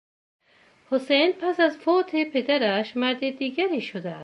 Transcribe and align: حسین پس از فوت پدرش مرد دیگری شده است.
حسین 0.91 1.31
پس 1.41 1.59
از 1.59 1.77
فوت 1.77 2.11
پدرش 2.33 2.97
مرد 2.97 3.29
دیگری 3.37 3.81
شده 3.81 4.09
است. 4.09 4.19